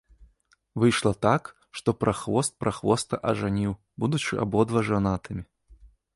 Выйшла 0.83 1.11
так, 1.25 1.43
што 1.79 1.95
прахвост 2.05 2.57
прахвоста 2.65 3.15
ажаніў, 3.33 3.77
будучы 4.05 4.33
абодва 4.47 4.79
жанатымі. 4.91 5.43